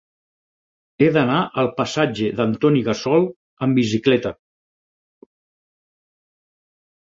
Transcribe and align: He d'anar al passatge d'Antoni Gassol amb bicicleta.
He 1.03 1.09
d'anar 1.17 1.35
al 1.63 1.69
passatge 1.81 2.31
d'Antoni 2.39 2.81
Gassol 2.89 3.29
amb 3.67 3.79
bicicleta. 3.81 4.35